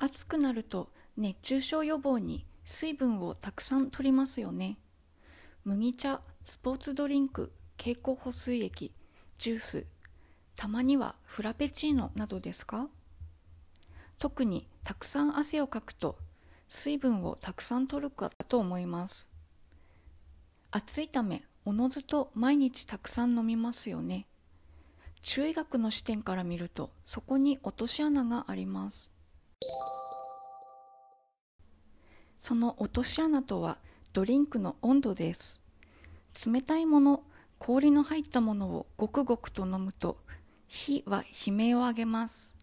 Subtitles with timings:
[0.00, 4.78] 暑くなると熱中症予防に水分をたくさん取りますよね。
[5.64, 8.92] 麦茶スポーツドリンク経口補水液
[9.38, 9.86] ジュース
[10.54, 12.88] たまにはフラペチーノなどですか？
[14.20, 16.16] 特にたくさん汗をかくと
[16.68, 19.28] 水分をたくさん取るかと思います。
[20.70, 24.26] 暑いためおのずと毎日たくさん飲みますよね。
[25.22, 29.12] 中医学の視点から見るとそこに落とし穴があります。
[32.48, 33.76] その落とし穴とは
[34.14, 35.60] ドリンクの温度です。
[36.46, 37.22] 冷たいもの
[37.58, 40.16] 氷の入ったものをごくごくと飲むと
[40.66, 42.56] 火は悲鳴を上げます。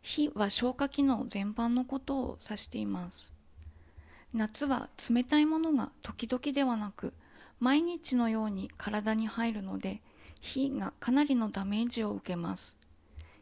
[0.00, 3.34] 火は消化機能全般のことを指しています。
[4.32, 7.12] 夏は冷たいものが時々ではなく
[7.58, 10.00] 毎日のように体に入るので
[10.40, 12.74] 火がかなりのダメージを受けます。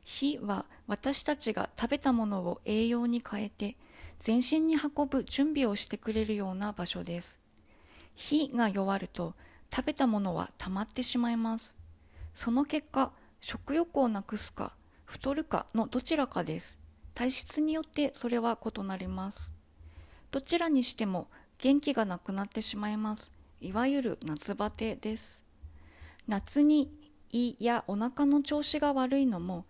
[0.04, 3.76] 火は私たちが食べたものを栄養に変えて
[4.18, 7.40] 全身に運ぶ準備をしてくれるような場所です。
[8.14, 9.34] 火が弱ると
[9.74, 11.76] 食べたものは溜まってしまいます。
[12.34, 16.78] その結果食欲をなくすか太るかのどちらかです。
[17.14, 19.52] 体質によってそれは異なります。
[20.30, 23.30] どちらにしても元気がなくなってしまいます。
[23.60, 25.42] いわゆる夏バテです。
[26.26, 26.90] 夏に
[27.30, 29.64] 胃やお腹の調子が悪いのも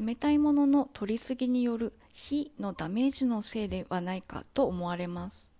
[0.00, 5.54] 冷たいものの取りすぎによる火のダメージのせいではないかと思われます。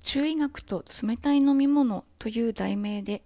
[0.00, 3.22] 中医学と冷たい飲み物という題名で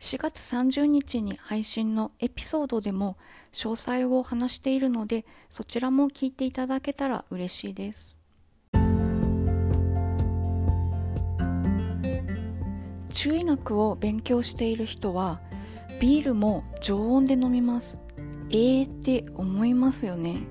[0.00, 3.16] 4月30日に配信のエピソードでも
[3.52, 8.18] 詳細を話しているのでそちらも聞いていただけたら嬉しいです。
[13.12, 15.40] 中医学を勉強している人は
[16.00, 17.98] ビールも常温で飲みます。
[18.52, 20.42] えーって思いますよね。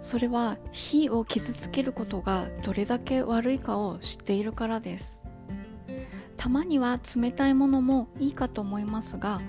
[0.00, 5.22] それは火を傷つけることがどれだけ悪いかを知っているからです。
[6.36, 9.40] たまには冷たいものもいいかと思いますが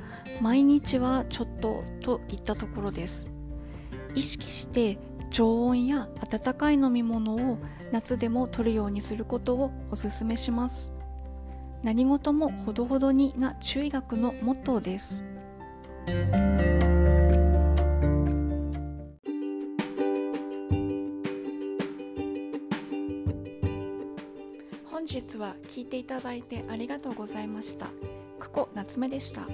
[0.42, 3.28] 毎日はちょっとといったところです。
[4.16, 4.98] 意識して
[5.30, 7.58] 常温や温かい飲み物を
[7.92, 10.92] 夏でも取るようにすることをおすすめします。
[11.84, 15.24] 何事もほどほどにな中医学のモットーです。
[25.00, 27.88] 本日は聞いていただいてありがとうございました。
[28.38, 29.48] 久保夏目でした。